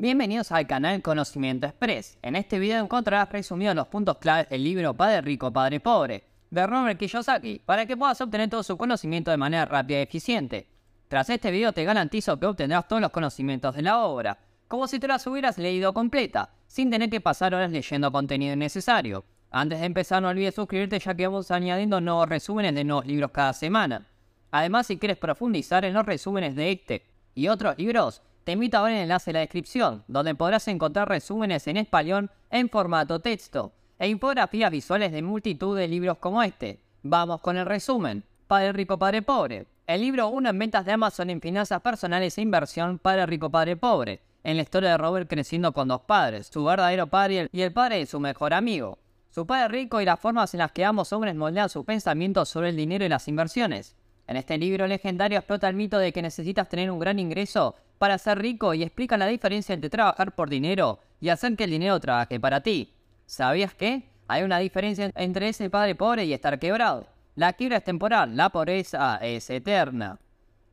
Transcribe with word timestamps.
Bienvenidos 0.00 0.52
al 0.52 0.68
canal 0.68 1.02
Conocimiento 1.02 1.66
Express. 1.66 2.18
En 2.22 2.36
este 2.36 2.60
video 2.60 2.84
encontrarás 2.84 3.32
resumidos 3.32 3.74
los 3.74 3.88
puntos 3.88 4.18
claves 4.18 4.48
del 4.48 4.62
libro 4.62 4.94
Padre 4.94 5.22
Rico, 5.22 5.52
Padre 5.52 5.80
Pobre, 5.80 6.22
de 6.50 6.64
Robert 6.68 7.00
Kiyosaki, 7.00 7.62
para 7.66 7.84
que 7.84 7.96
puedas 7.96 8.20
obtener 8.20 8.48
todo 8.48 8.62
su 8.62 8.76
conocimiento 8.78 9.32
de 9.32 9.36
manera 9.36 9.64
rápida 9.64 9.98
y 9.98 10.02
eficiente. 10.02 10.68
Tras 11.08 11.30
este 11.30 11.50
video 11.50 11.72
te 11.72 11.82
garantizo 11.82 12.38
que 12.38 12.46
obtendrás 12.46 12.86
todos 12.86 13.02
los 13.02 13.10
conocimientos 13.10 13.74
de 13.74 13.82
la 13.82 14.04
obra, 14.04 14.38
como 14.68 14.86
si 14.86 15.00
te 15.00 15.08
las 15.08 15.26
hubieras 15.26 15.58
leído 15.58 15.92
completa, 15.92 16.50
sin 16.68 16.92
tener 16.92 17.10
que 17.10 17.20
pasar 17.20 17.52
horas 17.52 17.72
leyendo 17.72 18.12
contenido 18.12 18.54
innecesario. 18.54 19.24
Antes 19.50 19.80
de 19.80 19.86
empezar 19.86 20.22
no 20.22 20.28
olvides 20.28 20.54
suscribirte 20.54 21.00
ya 21.00 21.16
que 21.16 21.26
vamos 21.26 21.50
añadiendo 21.50 22.00
nuevos 22.00 22.28
resúmenes 22.28 22.72
de 22.76 22.84
nuevos 22.84 23.04
libros 23.04 23.32
cada 23.32 23.52
semana. 23.52 24.06
Además, 24.52 24.86
si 24.86 24.96
quieres 24.96 25.18
profundizar 25.18 25.84
en 25.84 25.94
los 25.94 26.06
resúmenes 26.06 26.54
de 26.54 26.70
este 26.70 27.02
y 27.34 27.48
otros 27.48 27.76
libros, 27.78 28.22
te 28.48 28.52
invito 28.52 28.78
a 28.78 28.82
ver 28.82 28.94
el 28.94 29.02
enlace 29.02 29.28
en 29.28 29.34
la 29.34 29.40
descripción, 29.40 30.04
donde 30.08 30.34
podrás 30.34 30.66
encontrar 30.68 31.06
resúmenes 31.06 31.66
en 31.66 31.76
español 31.76 32.30
en 32.48 32.70
formato 32.70 33.20
texto 33.20 33.72
e 33.98 34.08
infografías 34.08 34.70
visuales 34.70 35.12
de 35.12 35.20
multitud 35.20 35.76
de 35.76 35.86
libros 35.86 36.16
como 36.16 36.42
este. 36.42 36.80
Vamos 37.02 37.42
con 37.42 37.58
el 37.58 37.66
resumen. 37.66 38.24
Padre 38.46 38.72
Rico, 38.72 38.98
Padre 38.98 39.20
Pobre. 39.20 39.66
El 39.86 40.00
libro 40.00 40.28
1 40.28 40.48
en 40.48 40.58
ventas 40.58 40.86
de 40.86 40.92
Amazon 40.92 41.28
en 41.28 41.42
finanzas 41.42 41.82
personales 41.82 42.38
e 42.38 42.40
inversión 42.40 42.98
Padre 42.98 43.26
Rico, 43.26 43.50
Padre 43.50 43.76
Pobre. 43.76 44.22
En 44.42 44.56
la 44.56 44.62
historia 44.62 44.92
de 44.92 44.96
Robert 44.96 45.28
creciendo 45.28 45.74
con 45.74 45.88
dos 45.88 46.00
padres, 46.00 46.46
su 46.50 46.64
verdadero 46.64 47.06
padre 47.06 47.50
y 47.52 47.60
el 47.60 47.74
padre 47.74 47.98
de 47.98 48.06
su 48.06 48.18
mejor 48.18 48.54
amigo. 48.54 48.96
Su 49.28 49.46
padre 49.46 49.68
rico 49.68 50.00
y 50.00 50.06
las 50.06 50.20
formas 50.20 50.54
en 50.54 50.60
las 50.60 50.72
que 50.72 50.86
ambos 50.86 51.12
hombres 51.12 51.34
moldean 51.34 51.68
sus 51.68 51.84
pensamientos 51.84 52.48
sobre 52.48 52.70
el 52.70 52.76
dinero 52.76 53.04
y 53.04 53.10
las 53.10 53.28
inversiones. 53.28 53.94
En 54.26 54.38
este 54.38 54.56
libro 54.56 54.86
legendario 54.86 55.38
explota 55.38 55.68
el 55.68 55.76
mito 55.76 55.98
de 55.98 56.14
que 56.14 56.22
necesitas 56.22 56.70
tener 56.70 56.90
un 56.90 56.98
gran 56.98 57.18
ingreso 57.18 57.74
para 57.98 58.18
ser 58.18 58.38
rico 58.38 58.74
y 58.74 58.82
explica 58.82 59.16
la 59.16 59.26
diferencia 59.26 59.74
entre 59.74 59.90
trabajar 59.90 60.34
por 60.34 60.48
dinero 60.48 61.00
y 61.20 61.28
hacer 61.28 61.56
que 61.56 61.64
el 61.64 61.70
dinero 61.70 62.00
trabaje 62.00 62.40
para 62.40 62.62
ti. 62.62 62.94
¿Sabías 63.26 63.74
que? 63.74 64.08
Hay 64.28 64.42
una 64.42 64.58
diferencia 64.58 65.10
entre 65.14 65.48
ese 65.48 65.70
padre 65.70 65.94
pobre 65.94 66.24
y 66.24 66.32
estar 66.32 66.58
quebrado. 66.58 67.06
La 67.34 67.52
quiebra 67.52 67.78
es 67.78 67.84
temporal, 67.84 68.36
la 68.36 68.50
pobreza 68.50 69.18
es 69.22 69.48
eterna. 69.50 70.18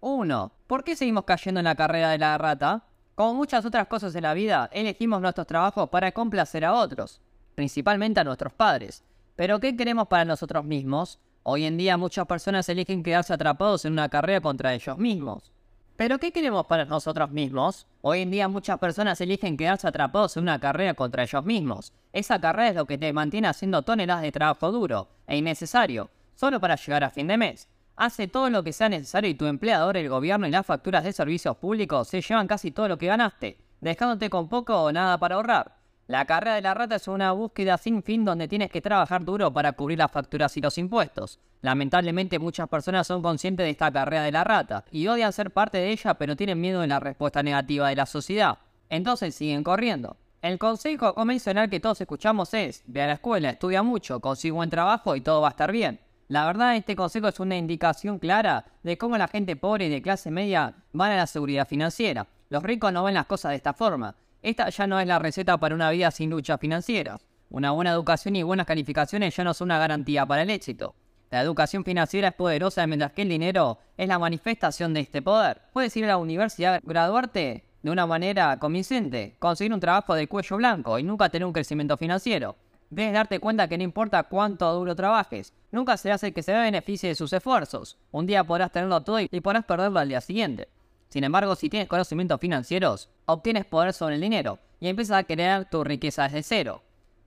1. 0.01 0.51
¿Por 0.67 0.83
qué 0.83 0.95
seguimos 0.95 1.23
cayendo 1.23 1.59
en 1.59 1.65
la 1.65 1.75
carrera 1.75 2.11
de 2.11 2.17
la 2.17 2.37
rata? 2.37 2.83
Como 3.15 3.33
muchas 3.33 3.65
otras 3.65 3.87
cosas 3.87 4.13
en 4.15 4.23
la 4.23 4.33
vida, 4.33 4.69
elegimos 4.73 5.21
nuestros 5.21 5.47
trabajos 5.47 5.89
para 5.89 6.11
complacer 6.11 6.65
a 6.65 6.73
otros, 6.73 7.21
principalmente 7.55 8.19
a 8.19 8.23
nuestros 8.23 8.51
padres. 8.53 9.03
Pero 9.35 9.59
¿qué 9.59 9.75
queremos 9.75 10.07
para 10.07 10.25
nosotros 10.25 10.65
mismos? 10.65 11.19
Hoy 11.43 11.65
en 11.65 11.77
día 11.77 11.97
muchas 11.97 12.25
personas 12.25 12.67
eligen 12.67 13.03
quedarse 13.03 13.33
atrapados 13.33 13.85
en 13.85 13.93
una 13.93 14.09
carrera 14.09 14.41
contra 14.41 14.73
ellos 14.73 14.97
mismos. 14.97 15.54
¿Pero 15.97 16.19
qué 16.19 16.33
queremos 16.33 16.65
para 16.65 16.83
nosotros 16.83 17.31
mismos? 17.31 17.87
Hoy 18.01 18.21
en 18.21 18.29
día 18.29 18.49
muchas 18.49 18.77
personas 18.79 19.21
eligen 19.21 19.55
quedarse 19.55 19.87
atrapados 19.87 20.35
en 20.35 20.43
una 20.43 20.59
carrera 20.59 20.93
contra 20.93 21.23
ellos 21.23 21.45
mismos. 21.45 21.93
Esa 22.11 22.41
carrera 22.41 22.69
es 22.69 22.75
lo 22.75 22.85
que 22.85 22.97
te 22.97 23.13
mantiene 23.13 23.47
haciendo 23.47 23.81
toneladas 23.81 24.23
de 24.23 24.33
trabajo 24.33 24.73
duro 24.73 25.07
e 25.25 25.37
innecesario, 25.37 26.09
solo 26.35 26.59
para 26.59 26.75
llegar 26.75 27.05
a 27.05 27.09
fin 27.09 27.27
de 27.27 27.37
mes. 27.37 27.69
Hace 27.95 28.27
todo 28.27 28.49
lo 28.49 28.61
que 28.61 28.73
sea 28.73 28.89
necesario 28.89 29.29
y 29.29 29.35
tu 29.35 29.45
empleador, 29.45 29.95
el 29.95 30.09
gobierno 30.09 30.45
y 30.45 30.51
las 30.51 30.65
facturas 30.65 31.05
de 31.05 31.13
servicios 31.13 31.55
públicos 31.55 32.09
se 32.09 32.19
llevan 32.19 32.47
casi 32.47 32.71
todo 32.71 32.89
lo 32.89 32.97
que 32.97 33.07
ganaste, 33.07 33.57
dejándote 33.79 34.29
con 34.29 34.49
poco 34.49 34.77
o 34.77 34.91
nada 34.91 35.17
para 35.17 35.35
ahorrar. 35.35 35.77
La 36.07 36.25
carrera 36.25 36.53
de 36.55 36.61
la 36.61 36.75
rata 36.75 36.97
es 36.97 37.07
una 37.07 37.31
búsqueda 37.31 37.79
sin 37.79 38.03
fin 38.03 38.23
donde 38.23 38.47
tienes 38.47 38.69
que 38.69 38.79
trabajar 38.79 39.25
duro 39.25 39.51
para 39.51 39.71
cubrir 39.71 39.97
las 39.97 40.11
facturas 40.11 40.55
y 40.55 40.61
los 40.61 40.77
impuestos. 40.77 41.39
Lamentablemente 41.61 42.37
muchas 42.37 42.69
personas 42.69 43.07
son 43.07 43.23
conscientes 43.23 43.65
de 43.65 43.71
esta 43.71 43.91
carrera 43.91 44.21
de 44.21 44.31
la 44.31 44.43
rata 44.43 44.85
y 44.91 45.07
odian 45.07 45.33
ser 45.33 45.49
parte 45.49 45.79
de 45.79 45.89
ella 45.89 46.13
pero 46.13 46.35
tienen 46.35 46.61
miedo 46.61 46.81
de 46.81 46.87
la 46.87 46.99
respuesta 46.99 47.41
negativa 47.41 47.89
de 47.89 47.95
la 47.95 48.05
sociedad. 48.05 48.59
Entonces 48.87 49.33
siguen 49.33 49.63
corriendo. 49.63 50.15
El 50.43 50.59
consejo 50.59 51.15
convencional 51.15 51.71
que 51.71 51.79
todos 51.79 51.99
escuchamos 51.99 52.53
es, 52.53 52.83
ve 52.85 53.01
a 53.01 53.07
la 53.07 53.13
escuela, 53.13 53.49
estudia 53.49 53.81
mucho, 53.81 54.19
consigue 54.19 54.51
buen 54.51 54.69
trabajo 54.69 55.15
y 55.15 55.21
todo 55.21 55.41
va 55.41 55.47
a 55.47 55.51
estar 55.51 55.71
bien. 55.71 55.99
La 56.27 56.45
verdad 56.45 56.75
este 56.75 56.95
consejo 56.95 57.29
es 57.29 57.39
una 57.39 57.57
indicación 57.57 58.19
clara 58.19 58.65
de 58.83 58.95
cómo 58.99 59.17
la 59.17 59.27
gente 59.27 59.55
pobre 59.55 59.87
y 59.87 59.89
de 59.89 60.03
clase 60.03 60.29
media 60.29 60.75
van 60.93 61.13
a 61.13 61.17
la 61.17 61.25
seguridad 61.25 61.67
financiera. 61.67 62.27
Los 62.49 62.61
ricos 62.61 62.93
no 62.93 63.03
ven 63.03 63.15
las 63.15 63.25
cosas 63.25 63.49
de 63.49 63.55
esta 63.55 63.73
forma. 63.73 64.15
Esta 64.45 64.69
ya 64.69 64.85
no 64.85 64.99
es 64.99 65.07
la 65.07 65.17
receta 65.17 65.57
para 65.57 65.73
una 65.73 65.89
vida 65.89 66.11
sin 66.11 66.29
lucha 66.29 66.59
financiera. 66.59 67.19
Una 67.49 67.71
buena 67.71 67.89
educación 67.89 68.35
y 68.35 68.43
buenas 68.43 68.67
calificaciones 68.67 69.35
ya 69.35 69.43
no 69.43 69.55
son 69.55 69.69
una 69.69 69.79
garantía 69.79 70.23
para 70.23 70.43
el 70.43 70.51
éxito. 70.51 70.93
La 71.31 71.41
educación 71.41 71.83
financiera 71.83 72.27
es 72.27 72.35
poderosa 72.35 72.85
mientras 72.85 73.11
que 73.13 73.23
el 73.23 73.29
dinero 73.29 73.79
es 73.97 74.07
la 74.07 74.19
manifestación 74.19 74.93
de 74.93 74.99
este 74.99 75.23
poder. 75.23 75.63
Puedes 75.73 75.97
ir 75.97 76.03
a 76.03 76.09
la 76.09 76.17
universidad, 76.17 76.79
graduarte 76.83 77.63
de 77.81 77.89
una 77.89 78.05
manera 78.05 78.59
convincente, 78.59 79.35
conseguir 79.39 79.73
un 79.73 79.79
trabajo 79.79 80.13
de 80.13 80.27
cuello 80.27 80.57
blanco 80.57 80.99
y 80.99 81.03
nunca 81.03 81.29
tener 81.29 81.47
un 81.47 81.53
crecimiento 81.53 81.97
financiero. 81.97 82.55
Debes 82.91 83.13
darte 83.13 83.39
cuenta 83.39 83.67
que 83.67 83.79
no 83.79 83.83
importa 83.83 84.21
cuánto 84.21 84.71
duro 84.75 84.95
trabajes, 84.95 85.53
nunca 85.71 85.97
serás 85.97 86.21
el 86.21 86.35
que 86.35 86.43
se 86.43 86.53
beneficie 86.53 87.09
de 87.09 87.15
sus 87.15 87.33
esfuerzos. 87.33 87.97
Un 88.11 88.27
día 88.27 88.43
podrás 88.43 88.71
tenerlo 88.71 89.01
todo 89.01 89.19
y 89.21 89.27
podrás 89.41 89.65
perderlo 89.65 89.97
al 89.97 90.07
día 90.07 90.21
siguiente. 90.21 90.69
Sin 91.15 91.23
embargo, 91.23 91.55
si 91.55 91.69
tienes 91.69 91.87
conocimientos 91.87 92.41
financieros, 92.41 93.07
obtienes 93.25 93.63
poder 93.63 93.93
sobre 93.93 94.15
el 94.15 94.21
dinero 94.21 94.59
y 94.81 94.89
empiezas 94.89 95.19
a 95.19 95.23
crear 95.23 95.69
tu 95.69 95.81
riqueza 95.81 96.23
desde 96.23 96.43
cero. 96.43 96.81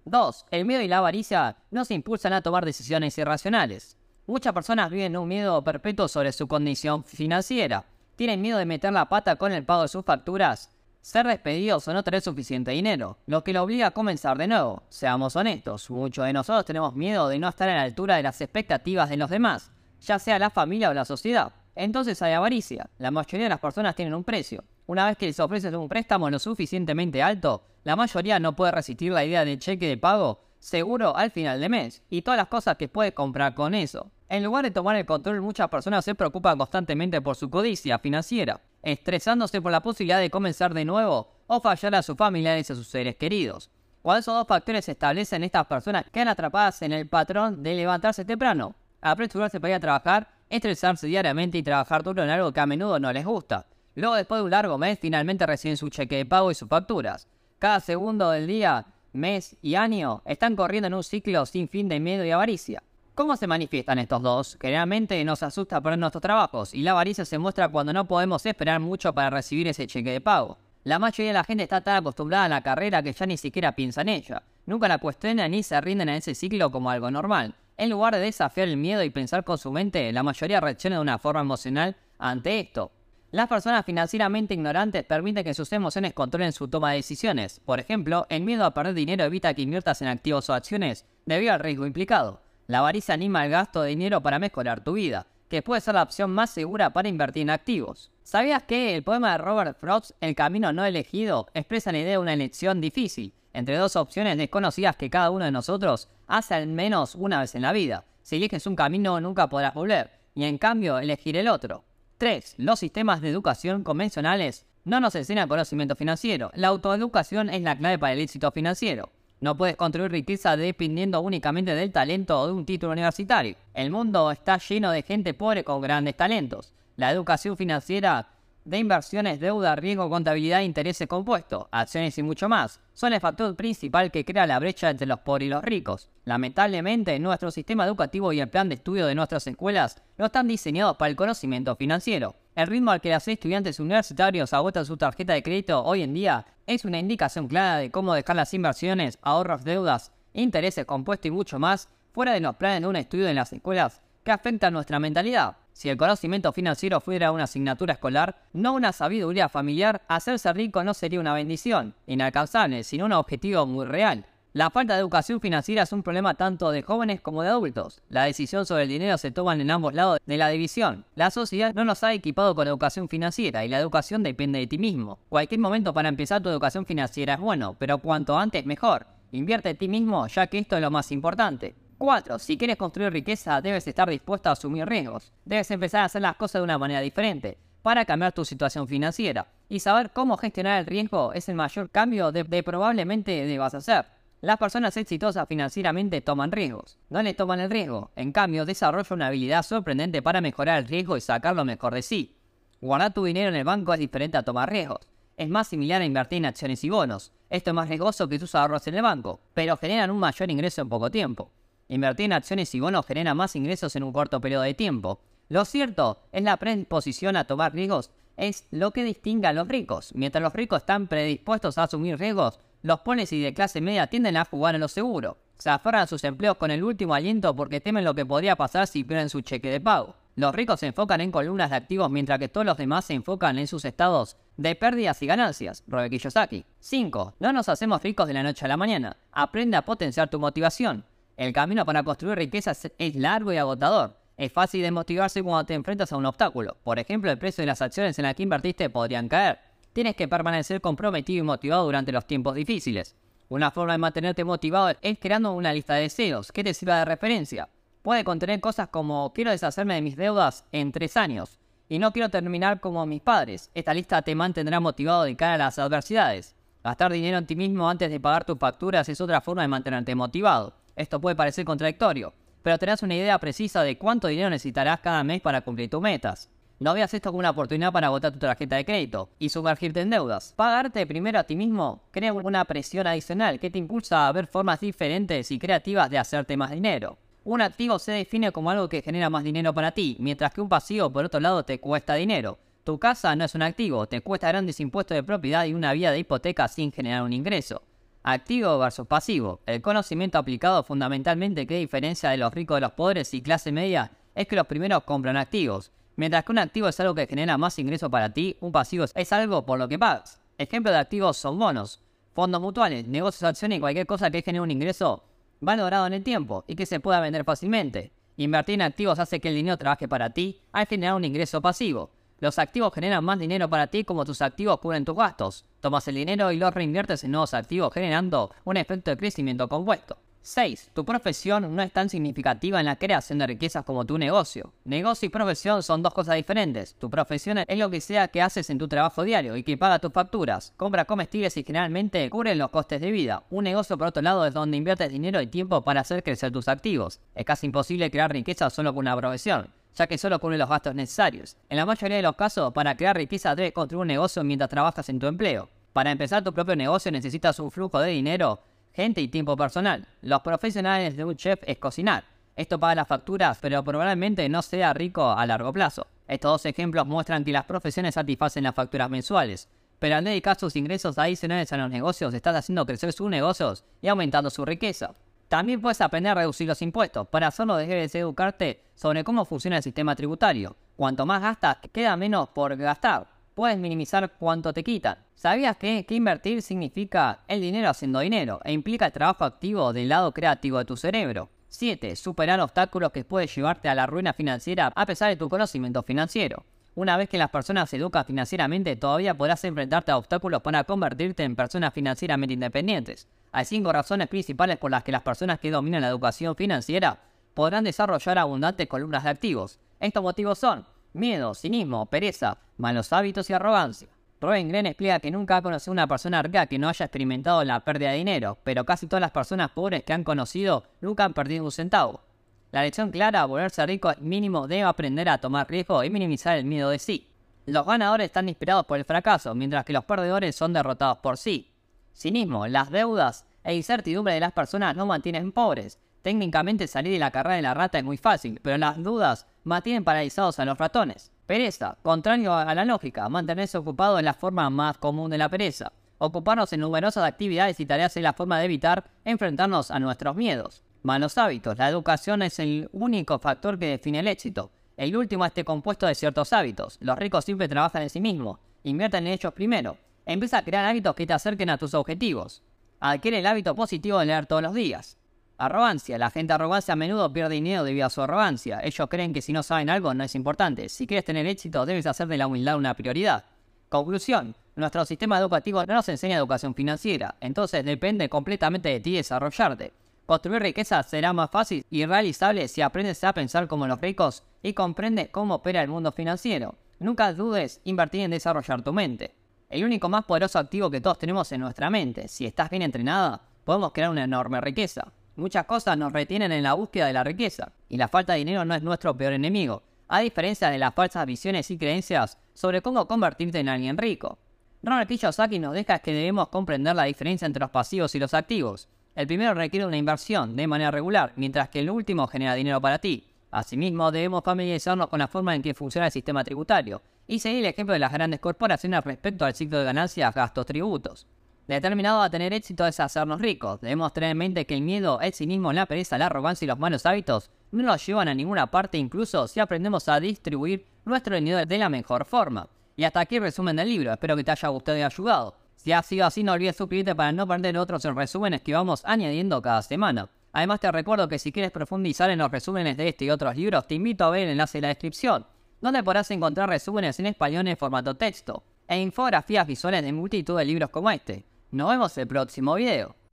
2. 0.04 0.44
El 0.50 0.66
miedo 0.66 0.82
y 0.82 0.88
la 0.88 0.99
avaricia 0.99 1.56
nos 1.71 1.91
impulsan 1.91 2.34
a 2.34 2.43
tomar 2.43 2.66
decisiones 2.66 3.16
irracionales. 3.16 3.97
Muchas 4.26 4.53
personas 4.53 4.91
viven 4.91 5.16
un 5.16 5.26
miedo 5.26 5.65
perpetuo 5.65 6.06
sobre 6.06 6.32
su 6.32 6.47
condición 6.47 7.03
financiera. 7.03 7.87
Tienen 8.15 8.43
miedo 8.43 8.59
de 8.59 8.66
meter 8.66 8.93
la 8.93 9.09
pata 9.09 9.37
con 9.37 9.53
el 9.53 9.65
pago 9.65 9.81
de 9.81 9.88
sus 9.88 10.05
facturas, 10.05 10.70
ser 11.00 11.26
despedidos 11.26 11.88
o 11.88 11.94
no 11.94 12.05
tener 12.05 12.20
suficiente 12.20 12.72
dinero, 12.72 13.16
lo 13.25 13.43
que 13.43 13.55
lo 13.55 13.62
obliga 13.62 13.87
a 13.87 13.93
comenzar 13.93 14.37
de 14.37 14.49
nuevo. 14.49 14.82
Seamos 14.91 15.34
honestos, 15.34 15.88
muchos 15.88 16.26
de 16.26 16.34
nosotros 16.34 16.66
tenemos 16.66 16.94
miedo 16.94 17.31
de 17.31 17.38
no 17.38 17.49
estar 17.49 17.70
a 17.70 17.76
la 17.76 17.84
altura 17.84 18.16
de 18.16 18.25
las 18.25 18.43
expectativas 18.43 19.09
de 19.09 19.16
los 19.16 19.31
demás, 19.31 19.70
ya 20.03 20.19
sea 20.19 20.38
la 20.38 20.50
familia 20.50 20.91
o 20.91 20.93
la 20.93 21.06
sociedad. 21.06 21.55
Entonces 21.78 22.21
hay 22.22 22.33
avaricia. 22.33 22.91
La 22.99 23.12
mayoría 23.12 23.44
de 23.44 23.50
las 23.50 23.61
personas 23.61 23.94
tienen 23.94 24.12
un 24.12 24.25
precio. 24.25 24.65
Una 24.87 25.06
vez 25.06 25.16
que 25.16 25.27
les 25.27 25.39
ofreces 25.39 25.72
un 25.72 25.89
préstamo 25.89 26.28
lo 26.28 26.41
suficientemente 26.41 27.22
alto, 27.22 27.62
la 27.84 27.94
mayoría 27.94 28.41
no 28.41 28.56
puede 28.56 28.72
resistir 28.72 29.12
la 29.12 29.25
idea 29.25 29.44
de 29.44 29.61
cheque 29.61 29.87
de 29.87 29.97
pago 29.97 30.41
seguro 30.59 31.17
al 31.17 31.31
final 31.31 31.61
de 31.61 31.69
mes 31.69 32.03
y 32.11 32.22
todas 32.22 32.37
las 32.37 32.49
cosas 32.49 32.77
que 32.77 32.88
puede 32.88 33.15
comprar 33.15 33.55
con 33.55 33.75
eso. 33.75 34.11
En 34.28 34.43
lugar 34.43 34.65
de 34.65 34.72
tomar 34.72 34.97
el 34.97 35.06
control, 35.06 35.41
muchas 35.41 35.69
personas 35.69 36.05
se 36.05 36.17
preocupan 36.17 36.59
constantemente 36.59 37.21
por 37.21 37.37
su 37.37 37.49
codicia 37.49 38.00
financiera, 38.00 38.61
estresándose 38.83 39.62
por 39.62 39.71
la 39.71 39.81
posibilidad 39.81 40.19
de 40.19 40.31
comenzar 40.31 40.75
de 40.75 40.84
nuevo 40.84 41.31
o 41.47 41.61
fallar 41.61 41.94
a 41.94 42.03
sus 42.03 42.17
familiares 42.17 42.69
y 42.69 42.72
a 42.72 42.77
sus 42.77 42.88
seres 42.88 43.15
queridos. 43.15 43.71
Cuando 44.03 44.19
esos 44.19 44.34
dos 44.34 44.49
factores 44.49 44.88
establecen, 44.88 45.44
estas 45.44 45.69
personas 45.69 46.06
quedan 46.11 46.27
atrapadas 46.27 46.83
en 46.83 46.91
el 46.91 47.09
patrón 47.09 47.62
de 47.62 47.77
levantarse 47.77 48.25
temprano, 48.25 48.75
apresurarse 49.00 49.61
para 49.61 49.71
ir 49.71 49.77
a 49.77 49.81
trabajar 49.81 50.38
estresarse 50.50 51.06
diariamente 51.06 51.59
y 51.59 51.62
trabajar 51.62 52.03
duro 52.03 52.22
en 52.22 52.31
algo 52.31 52.53
que 52.53 52.60
a 52.60 52.66
menudo 52.66 52.98
no 52.98 53.12
les 53.12 53.25
gusta. 53.25 53.66
Luego, 53.94 54.14
después 54.14 54.41
de 54.41 54.44
un 54.44 54.50
largo 54.50 54.78
mes, 54.78 54.98
finalmente 55.00 55.47
reciben 55.47 55.76
su 55.76 55.88
cheque 55.88 56.16
de 56.16 56.26
pago 56.26 56.50
y 56.50 56.54
sus 56.54 56.69
facturas. 56.69 57.26
Cada 57.59 57.81
segundo 57.81 58.31
del 58.31 58.47
día, 58.47 58.87
mes 59.12 59.56
y 59.62 59.75
año 59.75 60.22
están 60.25 60.54
corriendo 60.54 60.87
en 60.87 60.94
un 60.94 61.03
ciclo 61.03 61.44
sin 61.47 61.69
fin 61.69 61.88
de 61.88 61.98
miedo 61.98 62.25
y 62.25 62.31
avaricia. 62.31 62.82
¿Cómo 63.14 63.37
se 63.37 63.48
manifiestan 63.48 63.98
estos 63.98 64.22
dos? 64.22 64.56
Generalmente 64.60 65.25
nos 65.25 65.42
asusta 65.42 65.81
perder 65.81 65.98
nuestros 65.98 66.22
trabajos 66.22 66.72
y 66.72 66.82
la 66.82 66.92
avaricia 66.92 67.25
se 67.25 67.38
muestra 67.38 67.69
cuando 67.69 67.92
no 67.92 68.04
podemos 68.04 68.47
esperar 68.47 68.78
mucho 68.78 69.12
para 69.12 69.31
recibir 69.31 69.66
ese 69.66 69.88
cheque 69.88 70.12
de 70.12 70.20
pago. 70.20 70.56
La 70.84 71.00
mayoría 71.00 71.31
de 71.31 71.38
la 71.38 71.44
gente 71.44 71.64
está 71.64 71.81
tan 71.81 71.97
acostumbrada 71.97 72.44
a 72.44 72.48
la 72.48 72.62
carrera 72.62 73.03
que 73.03 73.12
ya 73.12 73.26
ni 73.26 73.37
siquiera 73.37 73.75
piensa 73.75 74.03
en 74.03 74.10
ella. 74.10 74.44
Nunca 74.66 74.87
la 74.87 74.98
cuestionan 74.98 75.50
ni 75.50 75.64
se 75.64 75.81
rinden 75.81 76.08
a 76.08 76.16
ese 76.16 76.37
ciclo 76.37 76.70
como 76.70 76.91
algo 76.91 77.10
normal. 77.10 77.56
En 77.78 77.91
lugar 77.91 78.12
de 78.12 78.21
desafiar 78.21 78.66
el 78.66 78.77
miedo 78.77 79.05
y 79.05 79.11
pensar 79.11 79.44
con 79.44 79.56
su 79.56 79.71
mente, 79.71 80.11
la 80.12 80.25
mayoría 80.25 80.61
reacciona 80.61 80.97
de 80.97 81.03
una 81.03 81.21
forma 81.21 81.43
emocional 81.43 81.94
ante 82.19 82.59
esto. 82.59 82.91
Las 83.31 83.47
personas 83.47 83.87
financieramente 83.87 84.55
ignorantes 84.55 85.05
permiten 85.05 85.44
que 85.44 85.55
sus 85.55 85.72
emociones 85.72 86.12
controlen 86.12 86.53
su 86.53 86.67
toma 86.67 86.91
de 86.91 86.97
decisiones. 86.97 87.61
Por 87.65 87.78
ejemplo, 87.78 88.26
el 88.31 88.43
miedo 88.43 88.64
a 88.64 88.75
perder 88.75 88.94
dinero 88.94 89.23
evita 89.23 89.55
que 89.55 89.62
inviertas 89.62 90.02
en 90.02 90.08
activos 90.08 90.50
o 90.50 90.55
acciones 90.55 91.05
debido 91.25 91.52
al 91.52 91.61
riesgo 91.61 91.87
implicado. 91.87 92.43
La 92.67 92.81
avaricia 92.81 93.14
anima 93.14 93.44
el 93.44 93.52
gasto 93.52 93.82
de 93.82 93.91
dinero 93.91 94.23
para 94.23 94.41
mejorar 94.41 94.82
tu 94.82 94.94
vida, 94.94 95.29
que 95.49 95.62
puede 95.62 95.81
ser 95.81 95.95
la 95.95 96.03
opción 96.03 96.31
más 96.31 96.50
segura 96.50 96.93
para 96.93 97.09
invertir 97.09 97.43
en 97.43 97.50
activos. 97.50 98.11
¿Sabías 98.23 98.62
que 98.62 98.95
el 98.95 99.03
poema 99.03 99.33
de 99.33 99.39
Robert 99.39 99.79
Frost, 99.79 100.11
El 100.21 100.35
camino 100.35 100.73
no 100.73 100.85
elegido, 100.85 101.49
expresa 101.55 101.93
la 101.93 101.99
idea 101.99 102.12
de 102.12 102.19
una 102.19 102.35
elección 102.35 102.81
difícil? 102.81 103.33
entre 103.59 103.77
dos 103.77 103.97
opciones 103.97 104.37
desconocidas 104.37 104.97
que 104.97 105.11
cada 105.11 105.31
uno 105.31 105.45
de 105.45 105.50
nosotros 105.50 106.09
hace 106.29 106.55
al 106.55 106.69
menos 106.69 107.15
una 107.15 107.41
vez 107.41 107.55
en 107.55 107.62
la 107.62 107.73
vida. 107.73 108.05
Si 108.23 108.37
eliges 108.37 108.67
un 108.67 108.77
camino 108.77 109.21
nunca 109.21 109.49
podrás 109.49 109.75
volver, 109.75 110.11
y 110.35 110.45
en 110.45 110.59
cambio 110.59 110.99
elegir 110.99 111.37
el 111.37 111.49
otro. 111.49 111.85
3. 112.19 112.55
Los 112.59 112.79
sistemas 112.79 113.21
de 113.21 113.31
educación 113.31 113.83
convencionales 113.83 114.65
no 114.85 115.00
nos 115.00 115.15
enseñan 115.17 115.49
conocimiento 115.49 115.97
financiero. 115.97 116.50
La 116.55 116.69
autoeducación 116.69 117.50
es 117.50 117.62
la 117.62 117.77
clave 117.77 117.99
para 117.99 118.12
el 118.12 118.21
éxito 118.21 118.50
financiero. 118.53 119.11
No 119.40 119.56
puedes 119.56 119.76
construir 119.76 120.11
riqueza 120.11 120.56
dependiendo 120.56 121.20
únicamente 121.20 121.75
del 121.75 121.93
talento 121.93 122.40
o 122.40 122.46
de 122.49 122.52
un 122.52 122.67
título 122.67 122.93
universitario. 122.93 123.55
El 123.73 123.90
mundo 123.90 124.32
está 124.32 124.58
lleno 124.58 124.90
de 124.90 125.02
gente 125.02 125.32
pobre 125.32 125.62
con 125.62 125.81
grandes 125.81 126.17
talentos. 126.17 126.73
La 126.96 127.12
educación 127.12 127.56
financiera 127.56 128.31
de 128.64 128.79
inversiones, 128.79 129.38
deuda, 129.38 129.76
riesgo, 129.76 130.11
contabilidad, 130.11 130.61
intereses 130.61 131.06
compuestos, 131.06 131.67
acciones 131.70 132.19
y 132.19 132.23
mucho 132.23 132.49
más. 132.49 132.81
Son 132.93 133.12
el 133.12 133.20
factor 133.20 133.55
principal 133.55 134.11
que 134.11 134.25
crea 134.25 134.46
la 134.46 134.58
brecha 134.58 134.90
entre 134.90 135.06
los 135.06 135.20
pobres 135.20 135.46
y 135.46 135.50
los 135.50 135.62
ricos. 135.62 136.11
Lamentablemente, 136.25 137.19
nuestro 137.20 137.52
sistema 137.52 137.87
educativo 137.87 138.32
y 138.32 138.40
el 138.40 138.49
plan 138.49 138.69
de 138.69 138.75
estudio 138.75 139.06
de 139.06 139.14
nuestras 139.14 139.46
escuelas 139.46 140.02
no 140.19 140.26
están 140.26 140.49
diseñados 140.49 140.96
para 140.96 141.11
el 141.11 141.17
conocimiento 141.17 141.76
financiero. 141.76 142.35
El 142.56 142.67
ritmo 142.67 142.90
al 142.90 143.00
que 143.00 143.12
los 143.12 143.26
estudiantes 143.26 143.79
universitarios 143.79 144.52
agotan 144.52 144.85
su 144.85 144.96
tarjeta 144.96 145.32
de 145.32 145.44
crédito 145.44 145.82
hoy 145.85 146.02
en 146.02 146.12
día 146.12 146.44
es 146.69 146.85
una 146.85 146.99
indicación 146.99 147.49
clara 147.49 147.79
de 147.79 147.91
cómo 147.91 148.12
dejar 148.12 148.37
las 148.37 148.53
inversiones, 148.53 149.19
ahorros, 149.23 149.65
deudas, 149.65 150.12
intereses 150.35 150.85
compuestos 150.85 151.26
y 151.26 151.31
mucho 151.31 151.59
más 151.59 151.88
fuera 152.12 152.32
de 152.32 152.41
los 152.41 152.56
planes 152.56 152.82
de 152.82 152.87
un 152.87 152.97
estudio 152.97 153.26
en 153.26 153.37
las 153.37 153.53
escuelas 153.53 154.03
que 154.23 154.32
afectan 154.32 154.75
nuestra 154.75 154.99
mentalidad. 154.99 155.56
Si 155.73 155.88
el 155.88 155.97
conocimiento 155.97 156.53
financiero 156.53 157.00
fuera 157.00 157.32
una 157.32 157.44
asignatura 157.44 157.94
escolar, 157.94 158.43
no 158.53 158.75
una 158.75 158.93
sabiduría 158.93 159.49
familiar, 159.49 160.03
hacerse 160.09 160.53
rico 160.53 160.85
no 160.85 160.93
sería 160.93 161.20
una 161.20 161.32
bendición, 161.32 161.94
inalcanzable, 162.06 162.85
sino 162.85 163.06
un 163.06 163.12
objetivo 163.12 163.64
muy 163.64 163.87
real. 163.87 164.26
La 164.55 164.71
falta 164.71 164.95
de 164.95 165.00
educación 165.00 165.43
financiera 165.43 165.83
es 165.83 165.93
un 165.93 166.03
problema 166.03 166.33
tanto 166.33 166.71
de 166.71 166.83
jóvenes 166.83 167.21
como 167.21 167.43
de 167.43 167.50
adultos. 167.50 168.00
La 168.09 168.25
decisión 168.25 168.65
sobre 168.65 168.85
el 168.85 168.89
dinero 168.89 169.19
se 169.19 169.31
toma 169.31 169.53
en 169.53 169.71
ambos 169.71 169.93
lados 169.93 170.21
de 170.25 170.39
la 170.39 170.49
división. 170.49 171.05
La 171.15 171.31
sociedad 171.31 171.75
no 171.75 171.85
nos 171.85 172.03
ha 172.03 172.15
equipado 172.15 172.55
con 172.55 172.67
educación 172.67 173.11
financiera 173.11 173.67
y 173.67 173.69
la 173.69 173.79
educación 173.79 174.23
depende 174.23 174.59
de 174.59 174.67
ti 174.67 174.79
mismo. 174.79 175.19
Cualquier 175.29 175.61
momento 175.61 175.93
para 175.93 176.09
empezar 176.09 176.43
tu 176.43 176.49
educación 176.49 176.87
financiera 176.87 177.35
es 177.35 177.41
bueno, 177.41 177.77
pero 177.79 177.99
cuanto 177.99 178.39
antes 178.39 178.65
mejor. 178.65 179.06
Invierte 179.33 179.69
en 179.69 179.77
ti 179.77 179.87
mismo 179.87 180.27
ya 180.29 180.47
que 180.47 180.59
esto 180.59 180.77
es 180.77 180.83
lo 180.83 180.91
más 180.91 181.12
importante. 181.12 181.75
4. 181.99 182.39
Si 182.39 182.56
quieres 182.56 182.77
construir 182.77 183.12
riqueza, 183.12 183.61
debes 183.61 183.87
estar 183.87 184.09
dispuesto 184.09 184.49
a 184.49 184.53
asumir 184.53 184.87
riesgos. 184.87 185.31
Debes 185.45 185.71
empezar 185.71 186.00
a 186.00 186.05
hacer 186.06 186.23
las 186.23 186.37
cosas 186.37 186.61
de 186.61 186.65
una 186.65 186.79
manera 186.79 187.03
diferente 187.03 187.59
para 187.83 188.06
cambiar 188.06 188.33
tu 188.33 188.47
situación 188.47 188.89
financiera. 188.89 189.47
Y 189.69 189.81
saber 189.81 190.11
cómo 190.11 190.39
gestionar 190.39 190.81
el 190.81 190.87
riesgo 190.87 191.35
es 191.35 191.50
el 191.50 191.55
mayor 191.55 191.91
cambio 191.91 192.33
de, 192.33 192.45
de 192.45 192.62
probablemente 192.62 193.45
debas 193.45 193.75
hacer. 193.75 194.06
Las 194.40 194.58
personas 194.58 194.96
exitosas 194.96 195.49
financieramente 195.49 196.20
toman 196.20 196.52
riesgos, 196.52 196.96
no 197.11 197.20
le 197.23 197.35
toman 197.35 197.58
el 197.58 197.70
riesgo, 197.70 198.12
en 198.14 198.31
cambio 198.31 198.64
desarrollan 198.64 199.19
una 199.19 199.26
habilidad 199.26 199.64
sorprendente 199.64 200.23
para 200.23 200.40
mejorar 200.40 200.79
el 200.79 200.87
riesgo 200.87 201.17
y 201.17 201.20
sacar 201.20 201.56
lo 201.56 201.64
mejor 201.64 201.93
de 201.93 202.02
sí. 202.02 202.37
Guardar 202.81 203.12
tu 203.12 203.25
dinero 203.25 203.49
en 203.49 203.56
el 203.56 203.64
banco 203.64 203.93
es 203.93 203.99
diferente 203.99 204.37
a 204.37 204.44
tomar 204.44 204.70
riesgos. 204.70 205.11
Es 205.37 205.49
más 205.49 205.67
similar 205.67 206.02
a 206.02 206.05
invertir 206.05 206.38
en 206.38 206.46
acciones 206.46 206.85
y 206.85 206.88
bonos. 206.88 207.32
Esto 207.50 207.70
es 207.70 207.75
más 207.75 207.88
riesgoso 207.88 208.29
que 208.29 208.38
tus 208.38 208.55
ahorros 208.55 208.87
en 208.87 208.94
el 208.94 209.02
banco, 209.02 209.40
pero 209.55 209.76
generan 209.76 210.12
un 210.12 210.20
mayor 210.20 210.49
ingreso 210.52 210.82
en 210.82 210.88
poco 210.88 211.11
tiempo. 211.11 211.50
Invertir 211.88 212.26
en 212.26 212.35
acciones 212.35 212.73
y 212.76 212.81
bonos 212.81 213.06
genera 213.06 213.35
más 213.35 213.56
ingresos 213.56 213.96
en 213.96 214.05
un 214.05 214.12
corto 214.12 214.40
periodo 214.40 214.62
de 214.62 214.75
tiempo. 214.75 215.20
Lo 215.49 215.64
cierto 215.64 216.20
es 216.31 216.44
la 216.44 216.58
predisposición 216.58 217.35
a 217.35 217.44
tomar 217.44 217.75
riesgos 217.75 218.12
es 218.38 218.67
lo 218.70 218.93
que 218.93 219.05
distingue 219.05 219.49
a 219.49 219.52
los 219.52 219.69
ricos. 219.69 220.14
Mientras 220.14 220.43
los 220.43 220.55
ricos 220.55 220.82
están 220.82 221.08
predispuestos 221.08 221.76
a 221.76 221.82
asumir 221.82 222.19
riesgos, 222.19 222.58
los 222.82 223.00
y 223.32 223.43
de 223.43 223.52
clase 223.52 223.81
media 223.81 224.06
tienden 224.06 224.37
a 224.37 224.44
jugar 224.44 224.76
en 224.76 224.81
lo 224.81 224.88
seguro. 224.88 225.37
Se 225.58 225.69
aferran 225.69 226.02
a 226.02 226.06
sus 226.06 226.23
empleos 226.23 226.56
con 226.56 226.70
el 226.70 226.85
último 226.85 227.14
aliento 227.14 227.55
porque 227.56 227.81
temen 227.81 228.05
lo 228.05 228.14
que 228.14 228.25
podría 228.25 228.55
pasar 228.55 228.87
si 228.87 229.02
pierden 229.02 229.29
su 229.29 229.40
cheque 229.40 229.70
de 229.70 229.81
pago. 229.81 230.14
Los 230.37 230.55
ricos 230.55 230.79
se 230.79 230.87
enfocan 230.87 231.20
en 231.20 231.32
columnas 231.32 231.70
de 231.70 231.76
activos 231.76 232.08
mientras 232.08 232.38
que 232.38 232.49
todos 232.49 232.64
los 232.64 232.76
demás 232.76 233.05
se 233.05 233.14
enfocan 233.14 233.58
en 233.58 233.67
sus 233.67 233.85
estados 233.85 234.37
de 234.56 234.76
pérdidas 234.76 235.20
y 235.23 235.26
ganancias. 235.26 235.82
Robert 235.88 236.11
Kiyosaki. 236.11 236.64
5. 236.79 237.35
No 237.40 237.52
nos 237.52 237.69
hacemos 237.69 238.00
ricos 238.05 238.29
de 238.29 238.35
la 238.35 238.44
noche 238.44 238.64
a 238.64 238.69
la 238.69 238.76
mañana. 238.76 239.17
Aprende 239.32 239.76
a 239.76 239.85
potenciar 239.85 240.31
tu 240.31 240.38
motivación. 240.38 241.05
El 241.37 241.52
camino 241.52 241.85
para 241.85 242.05
construir 242.05 242.38
riquezas 242.38 242.93
es 242.96 243.17
largo 243.17 243.52
y 243.52 243.56
agotador. 243.56 244.17
Es 244.38 244.52
fácil 244.52 244.82
desmotivarse 244.82 245.43
cuando 245.43 245.67
te 245.67 245.75
enfrentas 245.75 246.12
a 246.12 246.17
un 246.17 246.25
obstáculo. 246.25 246.76
Por 246.85 247.00
ejemplo, 247.00 247.29
el 247.29 247.38
precio 247.38 247.62
de 247.62 247.67
las 247.67 247.82
acciones 247.82 248.17
en 248.20 248.23
las 248.23 248.37
que 248.37 248.44
invertiste 248.44 248.88
podrían 248.88 249.29
caer. 249.29 249.58
Tienes 249.93 250.14
que 250.14 250.29
permanecer 250.29 250.81
comprometido 250.81 251.40
y 251.40 251.46
motivado 251.46 251.85
durante 251.85 252.12
los 252.12 252.25
tiempos 252.25 252.55
difíciles. 252.55 253.17
Una 253.49 253.73
forma 253.73 253.94
de 253.94 253.99
mantenerte 253.99 254.44
motivado 254.44 254.94
es 255.02 255.19
creando 255.19 255.52
una 255.55 255.73
lista 255.73 255.94
de 255.94 256.02
deseos 256.02 256.52
que 256.52 256.62
te 256.62 256.73
sirva 256.73 257.00
de 257.00 257.05
referencia. 257.06 257.69
Puede 258.00 258.23
contener 258.23 258.61
cosas 258.61 258.90
como 258.90 259.32
quiero 259.32 259.50
deshacerme 259.50 259.96
de 259.96 260.02
mis 260.02 260.14
deudas 260.14 260.64
en 260.70 260.93
tres 260.93 261.17
años 261.17 261.58
y 261.88 261.99
no 261.99 262.12
quiero 262.12 262.29
terminar 262.29 262.79
como 262.79 263.05
mis 263.06 263.23
padres. 263.23 263.73
Esta 263.75 263.93
lista 263.93 264.23
te 264.23 264.37
mantendrá 264.37 264.79
motivado 264.79 265.25
de 265.25 265.35
cara 265.35 265.55
a 265.55 265.58
las 265.58 265.81
adversidades. 265.81 266.55
Gastar 266.85 267.11
dinero 267.11 267.38
en 267.38 267.46
ti 267.46 267.56
mismo 267.56 267.90
antes 267.90 268.08
de 268.08 268.20
pagar 268.20 268.44
tus 268.44 268.56
facturas 268.56 269.08
es 269.08 269.20
otra 269.20 269.40
forma 269.40 269.62
de 269.62 269.69
mantenerte 269.69 270.14
motivado. 270.14 270.75
Esto 270.94 271.20
puede 271.20 271.35
parecer 271.35 271.64
contradictorio, 271.64 272.32
pero 272.62 272.78
tendrás 272.78 273.02
una 273.02 273.14
idea 273.14 273.38
precisa 273.38 273.82
de 273.82 273.99
cuánto 273.99 274.28
dinero 274.28 274.50
necesitarás 274.50 275.00
cada 275.00 275.25
mes 275.25 275.40
para 275.40 275.60
cumplir 275.62 275.90
tus 275.90 276.00
metas. 276.00 276.50
No 276.81 276.94
veas 276.94 277.12
esto 277.12 277.31
como 277.31 277.40
una 277.40 277.50
oportunidad 277.50 277.93
para 277.93 278.06
agotar 278.06 278.32
tu 278.32 278.38
tarjeta 278.38 278.76
de 278.76 278.84
crédito 278.84 279.31
y 279.40 279.49
sumergirte 279.49 280.00
en 280.00 280.10
deudas. 280.10 280.55
Pagarte 280.55 281.06
primero 281.06 281.40
a 281.40 281.44
ti 281.44 281.56
mismo 281.56 282.05
crea 282.12 282.32
una 282.32 282.64
presión 282.66 283.06
adicional 283.06 283.58
que 283.58 283.69
te 283.69 283.81
impulsa 283.81 284.28
a 284.28 284.32
ver 284.32 284.46
formas 284.46 284.78
diferentes 284.81 285.50
y 285.50 285.58
creativas 285.58 286.08
de 286.08 286.19
hacerte 286.19 286.56
más 286.56 286.70
dinero. 286.70 287.19
Un 287.43 287.62
activo 287.62 287.99
se 287.99 288.12
define 288.12 288.52
como 288.52 288.70
algo 288.70 288.88
que 288.88 289.02
genera 289.02 289.28
más 289.28 289.43
dinero 289.43 289.75
para 289.75 289.90
ti, 289.90 290.16
mientras 290.20 290.52
que 290.52 290.61
un 290.61 290.69
pasivo 290.69 291.11
por 291.11 291.25
otro 291.25 291.40
lado 291.40 291.64
te 291.64 291.81
cuesta 291.81 292.14
dinero. 292.14 292.58
Tu 292.84 292.96
casa 292.99 293.34
no 293.34 293.44
es 293.44 293.54
un 293.56 293.62
activo, 293.62 294.06
te 294.06 294.20
cuesta 294.20 294.49
grandes 294.49 294.78
impuestos 294.78 295.16
de 295.16 295.22
propiedad 295.25 295.64
y 295.64 295.75
una 295.75 295.93
vía 295.93 296.12
de 296.12 296.20
hipoteca 296.20 296.69
sin 296.69 296.93
generar 296.93 297.22
un 297.22 297.32
ingreso. 297.32 297.82
Activo 298.23 298.79
versus 298.79 299.06
pasivo. 299.06 299.61
El 299.67 299.81
conocimiento 299.81 300.38
aplicado 300.38 300.82
fundamentalmente 300.82 301.67
que 301.67 301.76
diferencia 301.76 302.31
de 302.31 302.37
los 302.37 302.53
ricos 302.53 302.76
de 302.76 302.82
los 302.82 302.93
pobres 302.93 303.32
y 303.35 303.43
clase 303.43 303.73
media 303.73 304.12
es 304.35 304.47
que 304.47 304.56
los 304.56 304.67
primeros 304.67 305.05
compran 305.05 305.37
activos, 305.37 305.93
Mientras 306.19 306.44
que 306.44 306.50
un 306.50 306.59
activo 306.59 306.88
es 306.88 306.99
algo 306.99 307.15
que 307.15 307.29
genera 307.29 307.56
más 307.59 307.79
ingreso 307.79 308.11
para 308.11 308.32
ti, 308.32 308.56
un 308.61 308.73
pasivo 308.73 309.05
es 309.15 309.32
algo 309.32 309.65
por 309.65 309.79
lo 309.79 309.87
que 309.87 310.00
pagas. 310.00 310.41
Ejemplos 310.59 310.93
de 310.93 310.99
activos 310.99 311.37
son 311.37 311.56
bonos, 311.61 312.03
fondos 312.35 312.61
mutuales, 312.61 313.06
negocios, 313.06 313.44
acciones 313.44 313.79
y 313.79 313.81
cualquier 313.81 314.05
cosa 314.05 314.29
que 314.29 314.43
genere 314.43 314.62
un 314.62 314.73
ingreso 314.73 315.23
valorado 315.61 316.09
en 316.09 316.14
el 316.14 316.25
tiempo 316.25 316.64
y 316.67 316.75
que 316.75 316.87
se 316.87 316.99
pueda 316.99 317.21
vender 317.21 317.44
fácilmente. 317.44 318.11
Invertir 318.37 318.75
en 318.75 318.82
activos 318.82 319.21
hace 319.21 319.38
que 319.38 319.50
el 319.50 319.55
dinero 319.55 319.76
trabaje 319.76 320.09
para 320.09 320.31
ti 320.31 320.61
al 320.73 320.88
generar 320.88 321.14
un 321.14 321.25
ingreso 321.25 321.62
pasivo. 321.62 322.11
Los 322.40 322.61
activos 322.61 322.94
generan 322.94 323.25
más 323.25 323.40
dinero 323.40 323.69
para 323.69 323.88
ti 323.88 324.05
como 324.05 324.25
tus 324.25 324.43
activos 324.43 324.79
cubren 324.79 325.05
tus 325.05 325.17
gastos. 325.17 325.64
Tomas 325.81 326.06
el 326.06 326.14
dinero 326.14 326.52
y 326.52 326.56
lo 326.56 326.70
reinviertes 326.70 327.25
en 327.25 327.32
nuevos 327.32 327.52
activos 327.52 327.93
generando 327.93 328.52
un 328.64 328.76
efecto 328.76 329.11
de 329.11 329.17
crecimiento 329.17 329.69
compuesto. 329.69 330.17
6. 330.43 330.93
Tu 330.94 331.05
profesión 331.05 331.75
no 331.75 331.82
es 331.82 331.93
tan 331.93 332.08
significativa 332.08 332.79
en 332.79 332.87
la 332.87 332.94
creación 332.94 333.40
de 333.40 333.49
riquezas 333.49 333.85
como 333.85 334.06
tu 334.06 334.19
negocio. 334.19 334.73
Negocio 334.85 335.26
y 335.26 335.31
profesión 335.31 335.82
son 335.82 336.00
dos 336.00 336.14
cosas 336.14 336.37
diferentes. 336.37 336.94
Tu 336.94 337.11
profesión 337.11 337.58
es 337.58 337.79
lo 337.79 337.90
que 337.90 338.00
sea 338.00 338.29
que 338.29 338.40
haces 338.40 338.70
en 338.70 338.79
tu 338.79 338.87
trabajo 338.87 339.25
diario 339.25 339.56
y 339.56 339.64
que 339.64 339.76
paga 339.76 339.99
tus 339.99 340.12
facturas, 340.12 340.73
compra 340.76 341.06
comestibles 341.06 341.56
y 341.56 341.64
generalmente 341.64 342.31
cubren 342.31 342.56
los 342.56 342.70
costes 342.70 343.00
de 343.00 343.11
vida. 343.11 343.43
Un 343.50 343.64
negocio, 343.64 343.99
por 343.99 344.07
otro 344.07 344.23
lado, 344.23 344.47
es 344.47 344.54
donde 344.54 344.76
inviertes 344.76 345.11
dinero 345.11 345.40
y 345.40 345.49
tiempo 345.49 345.83
para 345.83 346.02
hacer 346.02 346.23
crecer 346.23 346.52
tus 346.52 346.68
activos. 346.68 347.21
Es 347.35 347.45
casi 347.45 347.66
imposible 347.66 348.12
crear 348.12 348.33
riqueza 348.33 348.71
solo 348.71 348.95
con 348.95 349.00
una 349.00 349.16
profesión 349.16 349.73
ya 349.95 350.07
que 350.07 350.18
solo 350.18 350.38
cubre 350.38 350.59
los 350.59 350.68
gastos 350.68 350.95
necesarios. 350.95 351.57
En 351.68 351.76
la 351.76 351.87
mayoría 351.87 352.16
de 352.16 352.23
los 352.23 352.37
casos, 352.37 352.73
para 352.73 352.97
crear 352.97 353.16
riqueza 353.16 353.54
debes 353.54 353.73
construir 353.73 354.02
un 354.02 354.09
negocio 354.09 354.45
mientras 354.45 354.71
trabajas 354.71 355.09
en 355.09 355.18
tu 355.18 355.26
empleo. 355.26 355.68
Para 355.92 356.11
empezar 356.11 356.45
tu 356.45 356.52
propio 356.52 356.76
negocio 356.76 357.11
necesitas 357.11 357.59
un 357.59 357.71
flujo 357.71 357.99
de 358.00 358.11
dinero 358.11 358.61
gente 358.99 359.21
y 359.21 359.28
tiempo 359.28 359.57
personal. 359.57 360.09
Los 360.23 360.42
profesionales 360.42 361.16
de 361.16 361.25
un 361.25 361.37
chef 361.37 361.61
es 361.66 361.78
cocinar. 361.78 362.25
Esto 362.57 362.80
paga 362.80 362.97
las 362.97 363.07
facturas, 363.07 363.57
pero 363.61 363.85
probablemente 363.85 364.49
no 364.49 364.61
sea 364.61 364.92
rico 364.92 365.30
a 365.30 365.47
largo 365.47 365.73
plazo. 365.73 366.09
Estos 366.26 366.50
dos 366.50 366.66
ejemplos 366.66 367.07
muestran 367.07 367.45
que 367.45 367.52
las 367.52 367.64
profesiones 367.64 368.14
satisfacen 368.14 368.64
las 368.64 368.75
facturas 368.75 369.09
mensuales, 369.09 369.68
pero 370.00 370.16
al 370.16 370.25
dedicar 370.25 370.59
sus 370.59 370.75
ingresos 370.75 371.16
adicionales 371.16 371.73
a 371.73 371.76
los 371.76 371.90
negocios, 371.90 372.35
estás 372.35 372.57
haciendo 372.57 372.85
crecer 372.87 373.12
sus 373.12 373.30
negocios 373.30 373.85
y 374.02 374.09
aumentando 374.09 374.50
su 374.50 374.64
riqueza. 374.64 375.14
También 375.49 375.81
puedes 375.81 376.00
aprender 376.00 376.33
a 376.33 376.35
reducir 376.37 376.69
los 376.69 376.83
impuestos. 376.83 377.26
Para 377.28 377.49
hacerlo 377.49 377.76
debes 377.76 378.14
educarte 378.14 378.85
sobre 378.95 379.25
cómo 379.25 379.45
funciona 379.45 379.78
el 379.78 379.83
sistema 379.83 380.14
tributario. 380.14 380.76
Cuanto 380.97 381.26
más 381.26 381.43
gastas, 381.43 381.78
queda 381.93 382.17
menos 382.17 382.49
por 382.50 382.76
gastar 382.76 383.38
puedes 383.59 383.76
minimizar 383.76 384.35
cuánto 384.38 384.73
te 384.73 384.85
quitan. 384.85 385.19
¿Sabías 385.35 385.76
que, 385.76 386.07
que, 386.07 386.14
invertir 386.14 386.62
significa 386.62 387.40
el 387.49 387.61
dinero 387.61 387.88
haciendo 387.88 388.21
dinero 388.21 388.61
e 388.62 388.73
implica 388.73 389.07
el 389.07 389.12
trabajo 389.12 389.45
activo 389.45 389.93
del 389.93 390.11
lado 390.11 390.33
creativo 390.33 390.78
de 390.78 390.85
tu 390.85 390.97
cerebro? 390.97 391.49
7. 391.67 392.14
Superar 392.14 392.61
obstáculos 392.61 393.11
que 393.11 393.25
pueden 393.25 393.49
llevarte 393.49 393.88
a 393.88 393.97
la 393.97 394.07
ruina 394.07 394.33
financiera 394.33 394.93
a 394.95 395.07
pesar 395.07 395.31
de 395.31 395.37
tu 395.37 395.49
conocimiento 395.49 396.05
financiero. 396.05 396.64
Una 396.99 397.17
vez 397.17 397.28
que 397.28 397.38
las 397.38 397.50
personas 397.50 397.88
se 397.88 397.97
educan 397.97 398.25
financieramente, 398.25 398.97
todavía 398.97 399.33
podrás 399.33 399.62
enfrentarte 399.62 400.11
a 400.11 400.17
obstáculos 400.17 400.62
para 400.62 400.83
convertirte 400.83 401.45
en 401.45 401.55
personas 401.55 401.95
financieramente 401.95 402.55
independientes. 402.55 403.28
Hay 403.52 403.67
cinco 403.67 403.93
razones 403.93 404.26
principales 404.26 404.78
por 404.78 404.90
las 404.90 405.05
que 405.05 405.12
las 405.12 405.23
personas 405.23 405.61
que 405.61 405.71
dominan 405.71 406.00
la 406.00 406.09
educación 406.09 406.57
financiera 406.57 407.21
podrán 407.55 407.85
desarrollar 407.85 408.38
abundantes 408.38 408.88
columnas 408.88 409.23
de 409.23 409.31
activos. 409.31 409.78
Estos 410.00 410.25
motivos 410.25 410.59
son 410.59 410.87
miedo, 411.12 411.55
cinismo, 411.55 412.07
pereza, 412.07 412.59
malos 412.78 413.12
hábitos 413.12 413.49
y 413.49 413.52
arrogancia. 413.52 414.09
Robin 414.40 414.69
Gren 414.69 414.87
explica 414.87 415.21
que 415.21 415.31
nunca 415.31 415.59
ha 415.59 415.62
conocido 415.62 415.93
una 415.93 416.09
persona 416.09 416.43
rica 416.43 416.67
que 416.67 416.81
no 416.81 416.88
haya 416.88 417.05
experimentado 417.05 417.62
la 417.62 417.78
pérdida 417.78 418.11
de 418.11 418.17
dinero, 418.17 418.59
pero 418.64 418.85
casi 418.85 419.07
todas 419.07 419.21
las 419.21 419.31
personas 419.31 419.71
pobres 419.71 420.02
que 420.02 420.14
han 420.14 420.25
conocido 420.25 420.83
nunca 421.00 421.25
han 421.25 421.33
perdido 421.33 421.64
un 421.64 421.71
centavo. 421.71 422.23
La 422.70 422.82
lección 422.82 423.10
clara, 423.10 423.46
volverse 423.46 423.84
rico 423.87 424.12
mínimo 424.20 424.68
debe 424.68 424.82
aprender 424.82 425.28
a 425.30 425.38
tomar 425.38 425.70
riesgo 425.70 426.04
y 426.04 426.10
minimizar 426.10 426.58
el 426.58 426.66
miedo 426.66 426.90
de 426.90 426.98
sí. 426.98 427.26
Los 427.64 427.87
ganadores 427.87 428.26
están 428.26 428.48
inspirados 428.48 428.84
por 428.84 428.98
el 428.98 429.06
fracaso, 429.06 429.54
mientras 429.54 429.87
que 429.87 429.94
los 429.94 430.04
perdedores 430.04 430.54
son 430.54 430.75
derrotados 430.75 431.18
por 431.18 431.38
sí. 431.38 431.72
Cinismo, 432.14 432.66
las 432.66 432.90
deudas 432.90 433.46
e 433.64 433.75
incertidumbre 433.75 434.34
de 434.34 434.40
las 434.40 434.52
personas 434.52 434.94
no 434.96 435.06
mantienen 435.06 435.52
pobres. 435.52 435.98
Técnicamente 436.20 436.87
salir 436.88 437.12
de 437.12 437.18
la 437.18 437.30
carrera 437.30 437.56
de 437.56 437.62
la 437.62 437.75
rata 437.75 437.98
es 437.98 438.04
muy 438.04 438.18
fácil, 438.18 438.60
pero 438.62 438.76
las 438.76 439.02
dudas 439.02 439.46
mantienen 439.64 440.04
paralizados 440.04 440.58
a 440.58 440.66
los 440.66 440.76
ratones. 440.76 441.32
Pereza, 441.46 441.96
contrario 442.02 442.52
a 442.52 442.75
la 442.75 442.84
lógica, 442.84 443.28
mantenerse 443.30 443.78
ocupado 443.78 444.18
es 444.18 444.25
la 444.25 444.34
forma 444.34 444.68
más 444.68 444.98
común 444.98 445.30
de 445.30 445.38
la 445.38 445.48
pereza. 445.48 445.92
Ocuparnos 446.18 446.72
en 446.75 446.80
numerosas 446.80 447.25
actividades 447.25 447.80
y 447.80 447.87
tareas 447.87 448.14
es 448.16 448.22
la 448.22 448.34
forma 448.34 448.58
de 448.58 448.66
evitar 448.66 449.04
enfrentarnos 449.25 449.90
a 449.90 449.98
nuestros 450.00 450.37
miedos. 450.37 450.82
Malos 451.02 451.38
hábitos. 451.38 451.78
La 451.78 451.88
educación 451.88 452.43
es 452.43 452.59
el 452.59 452.88
único 452.93 453.38
factor 453.38 453.78
que 453.78 453.87
define 453.87 454.19
el 454.19 454.28
éxito. 454.28 454.71
El 454.97 455.17
último 455.17 455.45
esté 455.45 455.64
compuesto 455.64 456.07
de 456.07 456.14
ciertos 456.17 456.52
hábitos. 456.52 456.99
Los 457.00 457.17
ricos 457.17 457.45
siempre 457.45 457.69
trabajan 457.69 458.02
en 458.02 458.11
sí 458.11 458.21
mismos. 458.21 458.59
Invierten 458.83 459.26
en 459.26 459.35
ellos 459.35 459.52
primero. 459.52 459.97
Empieza 460.26 460.59
a 460.59 460.62
crear 460.62 460.85
hábitos 460.85 461.14
que 461.14 461.26
te 461.26 461.33
acerquen 461.33 461.71
a 461.71 461.78
tus 461.78 461.95
objetivos. 461.95 462.62
Adquiere 462.99 463.38
el 463.38 463.47
hábito 463.47 463.76
positivo 463.76 464.19
de 464.19 464.26
leer 464.26 464.47
todos 464.47 464.61
los 464.61 464.75
días. 464.75 465.17
Arrogancia. 465.57 466.19
La 466.19 466.31
gente 466.31 466.52
arrogancia 466.52 466.95
a 466.95 466.97
menudo 466.97 467.33
pierde 467.33 467.55
dinero 467.55 467.85
debido 467.85 468.07
a 468.07 468.11
su 468.11 468.21
arrogancia. 468.21 468.81
Ellos 468.83 469.09
creen 469.09 469.33
que 469.33 469.40
si 469.40 469.52
no 469.52 469.62
saben 469.62 469.90
algo 469.90 470.12
no 470.14 470.25
es 470.25 470.35
importante. 470.35 470.88
Si 470.88 471.07
quieres 471.07 471.25
tener 471.25 471.47
éxito 471.47 471.87
debes 471.87 472.07
hacer 472.07 472.26
de 472.26 472.38
la 472.38 472.49
humildad 472.49 472.76
una 472.76 472.95
prioridad. 472.95 473.45
Conclusión. 473.88 474.57
Nuestro 474.75 475.05
sistema 475.05 475.38
educativo 475.38 475.85
no 475.87 475.95
nos 475.95 476.09
enseña 476.09 476.37
educación 476.37 476.75
financiera, 476.75 477.37
entonces 477.40 477.85
depende 477.85 478.28
completamente 478.28 478.88
de 478.88 479.00
ti 479.00 479.14
desarrollarte. 479.14 479.93
Construir 480.28 480.61
riqueza 480.61 481.02
será 481.04 481.32
más 481.32 481.50
fácil 481.50 481.87
y 481.88 482.04
realizable 482.04 482.68
si 482.68 482.82
aprendes 482.82 483.25
a 483.25 483.32
pensar 483.32 483.66
como 483.66 483.87
los 483.87 483.99
ricos 483.99 484.42
y 484.62 484.75
comprendes 484.75 485.30
cómo 485.30 485.54
opera 485.54 485.80
el 485.80 485.88
mundo 485.88 486.12
financiero. 486.12 486.75
Nunca 486.99 487.32
dudes 487.32 487.80
invertir 487.85 488.20
en 488.20 488.32
desarrollar 488.32 488.82
tu 488.82 488.92
mente. 488.92 489.35
El 489.70 489.85
único 489.85 490.11
más 490.11 490.26
poderoso 490.26 490.58
activo 490.58 490.90
que 490.90 491.00
todos 491.00 491.16
tenemos 491.16 491.50
en 491.52 491.62
nuestra 491.62 491.88
mente. 491.88 492.28
Si 492.28 492.44
estás 492.44 492.68
bien 492.68 492.82
entrenada, 492.82 493.40
podemos 493.64 493.90
crear 493.92 494.11
una 494.11 494.25
enorme 494.25 494.61
riqueza. 494.61 495.11
Muchas 495.37 495.64
cosas 495.64 495.97
nos 495.97 496.12
retienen 496.12 496.52
en 496.52 496.62
la 496.62 496.75
búsqueda 496.75 497.06
de 497.06 497.14
la 497.14 497.25
riqueza, 497.25 497.73
y 497.88 497.97
la 497.97 498.08
falta 498.08 498.35
de 498.35 498.40
dinero 498.40 498.66
no 498.66 498.75
es 498.75 498.82
nuestro 498.82 499.16
peor 499.16 499.32
enemigo, 499.32 499.82
a 500.08 500.20
diferencia 500.20 500.68
de 500.68 500.76
las 500.76 500.94
falsas 500.94 501.25
visiones 501.25 501.70
y 501.70 501.78
creencias 501.78 502.37
sobre 502.52 502.82
cómo 502.82 503.08
convertirte 503.08 503.61
en 503.61 503.70
alguien 503.70 503.97
rico. 503.97 504.37
Ronald 504.82 505.08
Kiyosaki 505.08 505.58
nos 505.58 505.73
deja 505.73 506.00
que 506.00 506.12
debemos 506.12 506.49
comprender 506.50 506.94
la 506.94 507.04
diferencia 507.04 507.47
entre 507.47 507.61
los 507.61 507.70
pasivos 507.70 508.14
y 508.14 508.18
los 508.18 508.35
activos. 508.35 508.90
El 509.18 509.26
primero 509.26 509.52
requiere 509.52 509.84
una 509.84 509.96
inversión 509.96 510.54
de 510.54 510.68
manera 510.68 510.92
regular, 510.92 511.32
mientras 511.34 511.68
que 511.70 511.80
el 511.80 511.90
último 511.90 512.28
genera 512.28 512.54
dinero 512.54 512.80
para 512.80 513.00
ti. 513.00 513.26
Asimismo, 513.50 514.12
debemos 514.12 514.44
familiarizarnos 514.44 515.08
con 515.08 515.18
la 515.18 515.26
forma 515.26 515.56
en 515.56 515.62
que 515.62 515.75
funciona 515.75 516.06
el 516.06 516.12
sistema 516.12 516.44
tributario 516.44 517.02
y 517.26 517.40
seguir 517.40 517.64
el 517.64 517.70
ejemplo 517.72 517.94
de 517.94 517.98
las 517.98 518.12
grandes 518.12 518.38
corporaciones 518.38 519.02
respecto 519.02 519.44
al 519.44 519.56
ciclo 519.56 519.80
de 519.80 519.87
ganancias, 519.87 520.32
gastos, 520.32 520.66
tributos. 520.66 521.26
Determinado 521.66 522.22
a 522.22 522.30
tener 522.30 522.52
éxito 522.52 522.87
es 522.87 523.00
hacernos 523.00 523.40
ricos. 523.40 523.80
Debemos 523.80 524.12
tener 524.12 524.30
en 524.30 524.38
mente 524.38 524.66
que 524.66 524.76
el 524.76 524.82
miedo, 524.82 525.20
el 525.20 525.32
cinismo, 525.32 525.72
la 525.72 525.87
pereza, 525.87 526.16
la 526.16 526.26
arrogancia 526.26 526.64
y 526.64 526.68
los 526.68 526.78
malos 526.78 527.04
hábitos 527.04 527.50
no 527.72 527.82
nos 527.82 528.06
llevan 528.06 528.28
a 528.28 528.34
ninguna 528.34 528.68
parte, 528.68 528.98
incluso 528.98 529.48
si 529.48 529.58
aprendemos 529.58 530.08
a 530.08 530.20
distribuir 530.20 530.87
nuestro 531.04 531.34
dinero 531.34 531.66
de 531.66 531.78
la 531.78 531.88
mejor 531.88 532.25
forma. 532.25 532.68
Y 532.96 533.02
hasta 533.02 533.18
aquí 533.18 533.34
el 533.34 533.42
resumen 533.42 533.75
del 533.75 533.88
libro. 533.88 534.12
Espero 534.12 534.37
que 534.37 534.44
te 534.44 534.52
haya 534.52 534.68
gustado 534.68 534.96
y 534.96 535.02
ayudado. 535.02 535.56
Si 535.78 535.92
ha 535.92 536.02
sido 536.02 536.26
así, 536.26 536.42
no 536.42 536.52
olvides 536.52 536.76
suscribirte 536.76 537.14
para 537.14 537.30
no 537.30 537.47
perder 537.47 537.78
otros 537.78 538.02
resúmenes 538.02 538.62
que 538.62 538.75
vamos 538.75 539.02
añadiendo 539.04 539.62
cada 539.62 539.80
semana. 539.80 540.28
Además 540.52 540.80
te 540.80 540.90
recuerdo 540.90 541.28
que 541.28 541.38
si 541.38 541.52
quieres 541.52 541.70
profundizar 541.70 542.28
en 542.30 542.40
los 542.40 542.50
resúmenes 542.50 542.97
de 542.97 543.08
este 543.08 543.26
y 543.26 543.30
otros 543.30 543.54
libros, 543.54 543.87
te 543.87 543.94
invito 543.94 544.25
a 544.25 544.30
ver 544.30 544.42
el 544.42 544.50
enlace 544.50 544.78
en 544.78 544.82
la 544.82 544.88
descripción, 544.88 545.47
donde 545.80 546.02
podrás 546.02 546.32
encontrar 546.32 546.68
resúmenes 546.68 547.20
en 547.20 547.26
español 547.26 547.68
en 547.68 547.76
formato 547.76 548.16
texto, 548.16 548.64
e 548.88 549.00
infografías 549.00 549.68
visuales 549.68 550.02
de 550.02 550.12
multitud 550.12 550.58
de 550.58 550.64
libros 550.64 550.90
como 550.90 551.11
este. 551.11 551.44
Nos 551.70 551.90
vemos 551.90 552.18
el 552.18 552.26
próximo 552.26 552.75
video. 552.75 553.17